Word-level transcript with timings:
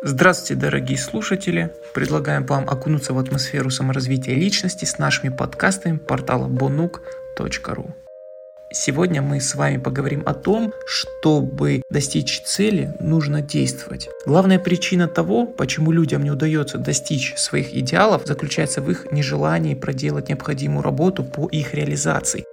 Здравствуйте, 0.00 0.54
дорогие 0.54 0.96
слушатели! 0.96 1.72
Предлагаем 1.92 2.46
вам 2.46 2.70
окунуться 2.70 3.12
в 3.14 3.18
атмосферу 3.18 3.68
саморазвития 3.68 4.36
личности 4.36 4.84
с 4.84 4.96
нашими 4.98 5.28
подкастами 5.28 5.96
портала 5.96 6.46
bonuk.ru. 6.46 7.90
Сегодня 8.70 9.22
мы 9.22 9.40
с 9.40 9.56
вами 9.56 9.78
поговорим 9.78 10.22
о 10.24 10.34
том, 10.34 10.72
чтобы 10.86 11.82
достичь 11.90 12.42
цели, 12.44 12.94
нужно 13.00 13.42
действовать. 13.42 14.08
Главная 14.24 14.60
причина 14.60 15.08
того, 15.08 15.46
почему 15.46 15.90
людям 15.90 16.22
не 16.22 16.30
удается 16.30 16.78
достичь 16.78 17.34
своих 17.36 17.74
идеалов, 17.74 18.22
заключается 18.24 18.80
в 18.80 18.88
их 18.92 19.10
нежелании 19.10 19.74
проделать 19.74 20.28
необходимую 20.28 20.84
работу 20.84 21.24
по 21.24 21.48
их 21.48 21.74
реализации. 21.74 22.44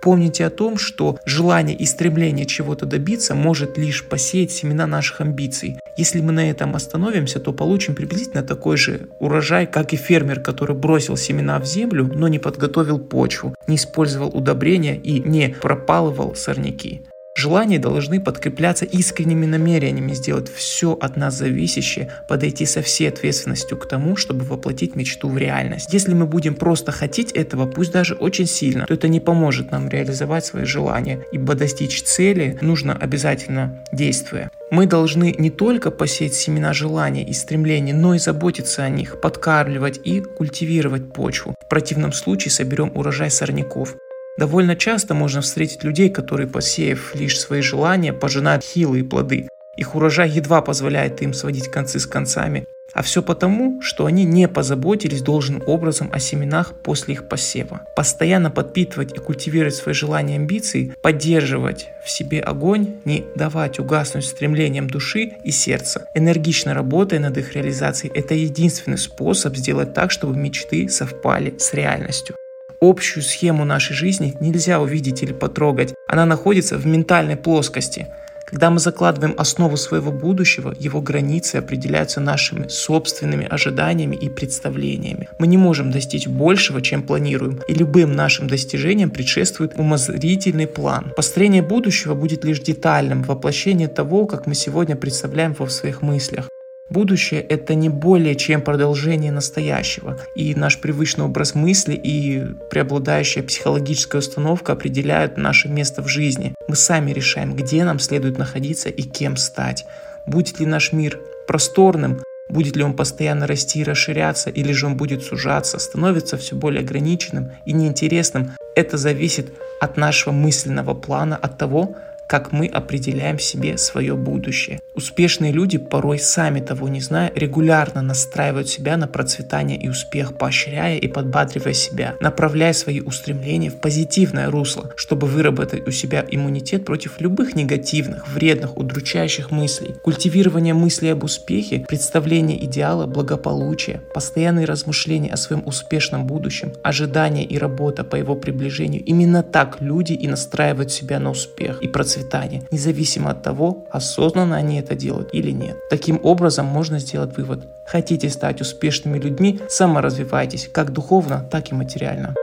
Помните 0.00 0.46
о 0.46 0.50
том, 0.50 0.78
что 0.78 1.18
желание 1.26 1.76
и 1.76 1.84
стремление 1.84 2.46
чего-то 2.46 2.86
добиться 2.86 3.34
может 3.34 3.76
лишь 3.76 4.04
посеять 4.04 4.52
семена 4.52 4.86
наших 4.86 5.20
амбиций. 5.20 5.81
Если 5.96 6.20
мы 6.20 6.32
на 6.32 6.48
этом 6.50 6.74
остановимся, 6.74 7.38
то 7.38 7.52
получим 7.52 7.94
приблизительно 7.94 8.42
такой 8.42 8.76
же 8.76 9.08
урожай, 9.18 9.66
как 9.66 9.92
и 9.92 9.96
фермер, 9.96 10.40
который 10.40 10.74
бросил 10.74 11.16
семена 11.16 11.58
в 11.58 11.66
землю, 11.66 12.10
но 12.12 12.28
не 12.28 12.38
подготовил 12.38 12.98
почву, 12.98 13.54
не 13.66 13.76
использовал 13.76 14.28
удобрения 14.28 14.96
и 14.96 15.20
не 15.20 15.50
пропалывал 15.60 16.34
сорняки. 16.34 17.02
Желания 17.34 17.78
должны 17.78 18.20
подкрепляться 18.20 18.84
искренними 18.84 19.46
намерениями 19.46 20.12
сделать 20.12 20.52
все 20.54 20.92
от 20.92 21.16
нас 21.16 21.34
зависящее, 21.34 22.10
подойти 22.28 22.66
со 22.66 22.82
всей 22.82 23.08
ответственностью 23.08 23.78
к 23.78 23.88
тому, 23.88 24.16
чтобы 24.16 24.44
воплотить 24.44 24.96
мечту 24.96 25.30
в 25.30 25.38
реальность. 25.38 25.92
Если 25.92 26.12
мы 26.12 26.26
будем 26.26 26.54
просто 26.54 26.92
хотеть 26.92 27.32
этого, 27.32 27.66
пусть 27.66 27.90
даже 27.90 28.14
очень 28.14 28.46
сильно, 28.46 28.86
то 28.86 28.92
это 28.92 29.08
не 29.08 29.18
поможет 29.18 29.70
нам 29.70 29.88
реализовать 29.88 30.44
свои 30.44 30.64
желания, 30.64 31.24
ибо 31.32 31.54
достичь 31.54 32.02
цели 32.02 32.58
нужно 32.60 32.94
обязательно 32.94 33.82
действуя. 33.92 34.50
Мы 34.72 34.86
должны 34.86 35.34
не 35.36 35.50
только 35.50 35.90
посеять 35.90 36.32
семена 36.32 36.72
желаний 36.72 37.22
и 37.22 37.34
стремлений, 37.34 37.92
но 37.92 38.14
и 38.14 38.18
заботиться 38.18 38.82
о 38.82 38.88
них, 38.88 39.20
подкармливать 39.20 40.00
и 40.02 40.22
культивировать 40.22 41.12
почву. 41.12 41.54
В 41.60 41.68
противном 41.68 42.14
случае 42.14 42.52
соберем 42.52 42.90
урожай 42.94 43.30
сорняков. 43.30 43.96
Довольно 44.38 44.74
часто 44.74 45.12
можно 45.12 45.42
встретить 45.42 45.84
людей, 45.84 46.08
которые, 46.08 46.46
посеяв 46.46 47.14
лишь 47.14 47.38
свои 47.38 47.60
желания, 47.60 48.14
пожинают 48.14 48.64
хилые 48.64 49.04
плоды. 49.04 49.46
Их 49.76 49.94
урожай 49.94 50.30
едва 50.30 50.62
позволяет 50.62 51.20
им 51.20 51.34
сводить 51.34 51.68
концы 51.68 52.00
с 52.00 52.06
концами. 52.06 52.64
А 52.94 53.02
все 53.02 53.22
потому, 53.22 53.80
что 53.80 54.06
они 54.06 54.24
не 54.24 54.48
позаботились 54.48 55.22
должным 55.22 55.62
образом 55.66 56.10
о 56.12 56.18
семенах 56.18 56.74
после 56.74 57.14
их 57.14 57.28
посева. 57.28 57.82
Постоянно 57.96 58.50
подпитывать 58.50 59.14
и 59.14 59.18
культивировать 59.18 59.74
свои 59.74 59.94
желания 59.94 60.34
и 60.34 60.36
амбиции, 60.36 60.94
поддерживать 61.02 61.88
в 62.04 62.10
себе 62.10 62.40
огонь, 62.40 62.96
не 63.04 63.24
давать 63.34 63.78
угаснуть 63.78 64.26
стремлениям 64.26 64.88
души 64.88 65.32
и 65.44 65.50
сердца. 65.50 66.06
Энергично 66.14 66.74
работая 66.74 67.20
над 67.20 67.38
их 67.38 67.54
реализацией, 67.54 68.12
это 68.14 68.34
единственный 68.34 68.98
способ 68.98 69.56
сделать 69.56 69.94
так, 69.94 70.10
чтобы 70.10 70.36
мечты 70.36 70.88
совпали 70.88 71.54
с 71.58 71.72
реальностью 71.72 72.36
общую 72.82 73.22
схему 73.22 73.64
нашей 73.64 73.94
жизни 73.94 74.34
нельзя 74.40 74.80
увидеть 74.80 75.22
или 75.22 75.32
потрогать. 75.32 75.94
Она 76.08 76.26
находится 76.26 76.76
в 76.76 76.84
ментальной 76.84 77.36
плоскости. 77.36 78.08
Когда 78.44 78.70
мы 78.70 78.78
закладываем 78.78 79.34
основу 79.38 79.76
своего 79.76 80.12
будущего, 80.12 80.74
его 80.78 81.00
границы 81.00 81.56
определяются 81.56 82.20
нашими 82.20 82.68
собственными 82.68 83.46
ожиданиями 83.48 84.16
и 84.16 84.28
представлениями. 84.28 85.28
Мы 85.38 85.46
не 85.46 85.56
можем 85.56 85.90
достичь 85.90 86.26
большего, 86.26 86.82
чем 86.82 87.02
планируем, 87.02 87.60
и 87.68 87.74
любым 87.74 88.12
нашим 88.12 88.48
достижениям 88.48 89.10
предшествует 89.10 89.72
умозрительный 89.76 90.66
план. 90.66 91.12
Построение 91.16 91.62
будущего 91.62 92.14
будет 92.14 92.44
лишь 92.44 92.60
детальным, 92.60 93.22
воплощение 93.22 93.88
того, 93.88 94.26
как 94.26 94.46
мы 94.46 94.54
сегодня 94.54 94.96
представляем 94.96 95.54
во 95.58 95.68
своих 95.68 96.02
мыслях. 96.02 96.51
Будущее– 96.92 97.40
это 97.48 97.74
не 97.74 97.88
более 97.88 98.34
чем 98.34 98.60
продолжение 98.60 99.32
настоящего, 99.32 100.18
и 100.34 100.54
наш 100.54 100.78
привычный 100.78 101.24
образ 101.24 101.54
мысли 101.54 101.94
и 101.94 102.44
преобладающая 102.70 103.42
психологическая 103.42 104.18
установка 104.18 104.74
определяют 104.74 105.38
наше 105.38 105.68
место 105.68 106.02
в 106.02 106.08
жизни. 106.08 106.54
Мы 106.68 106.76
сами 106.76 107.12
решаем, 107.12 107.56
где 107.56 107.82
нам 107.84 107.98
следует 107.98 108.36
находиться 108.36 108.90
и 108.90 109.00
кем 109.04 109.38
стать. 109.38 109.86
Будет 110.26 110.60
ли 110.60 110.66
наш 110.66 110.92
мир 110.92 111.18
просторным, 111.46 112.20
будет 112.50 112.76
ли 112.76 112.84
он 112.84 112.94
постоянно 112.94 113.46
расти 113.46 113.80
и 113.80 113.84
расширяться, 113.84 114.50
или 114.50 114.72
же 114.72 114.84
он 114.84 114.98
будет 114.98 115.22
сужаться, 115.22 115.78
становится 115.78 116.36
все 116.36 116.56
более 116.56 116.82
ограниченным 116.82 117.52
и 117.64 117.72
неинтересным, 117.72 118.52
это 118.76 118.98
зависит 118.98 119.50
от 119.80 119.96
нашего 119.96 120.34
мысленного 120.34 120.92
плана, 120.92 121.36
от 121.36 121.56
того, 121.56 121.96
как 122.28 122.52
мы 122.52 122.66
определяем 122.66 123.38
себе 123.38 123.76
свое 123.76 124.14
будущее. 124.14 124.80
Успешные 124.94 125.52
люди, 125.52 125.78
порой 125.78 126.18
сами 126.18 126.60
того 126.60 126.88
не 126.88 127.00
зная, 127.00 127.32
регулярно 127.34 128.02
настраивают 128.02 128.68
себя 128.68 128.96
на 128.96 129.06
процветание 129.06 129.78
и 129.78 129.88
успех, 129.88 130.36
поощряя 130.36 130.98
и 130.98 131.08
подбадривая 131.08 131.72
себя, 131.72 132.14
направляя 132.20 132.72
свои 132.72 133.00
устремления 133.00 133.70
в 133.70 133.80
позитивное 133.80 134.50
русло, 134.50 134.92
чтобы 134.96 135.26
выработать 135.26 135.86
у 135.86 135.90
себя 135.90 136.24
иммунитет 136.30 136.84
против 136.84 137.20
любых 137.20 137.54
негативных, 137.54 138.28
вредных, 138.28 138.76
удручающих 138.76 139.50
мыслей. 139.50 139.94
Культивирование 140.02 140.74
мыслей 140.74 141.10
об 141.10 141.24
успехе, 141.24 141.84
представление 141.88 142.62
идеала 142.64 143.06
благополучия, 143.06 144.02
постоянные 144.14 144.66
размышления 144.66 145.32
о 145.32 145.38
своем 145.38 145.62
успешном 145.66 146.26
будущем, 146.26 146.72
ожидания 146.82 147.44
и 147.44 147.58
работа 147.58 148.04
по 148.04 148.16
его 148.16 148.36
приближению. 148.36 149.02
Именно 149.04 149.42
так 149.42 149.80
люди 149.80 150.12
и 150.12 150.28
настраивают 150.28 150.92
себя 150.92 151.18
на 151.18 151.30
успех 151.30 151.82
и 151.82 151.88
процветание 151.88 152.11
процветания, 152.12 152.62
независимо 152.70 153.30
от 153.30 153.42
того, 153.42 153.84
осознанно 153.90 154.56
они 154.56 154.78
это 154.78 154.94
делают 154.94 155.30
или 155.32 155.50
нет. 155.50 155.76
Таким 155.90 156.20
образом 156.22 156.66
можно 156.66 156.98
сделать 156.98 157.36
вывод. 157.36 157.66
Хотите 157.86 158.28
стать 158.28 158.60
успешными 158.60 159.18
людьми, 159.18 159.60
саморазвивайтесь 159.68 160.68
как 160.72 160.92
духовно, 160.92 161.48
так 161.50 161.72
и 161.72 161.74
материально. 161.74 162.34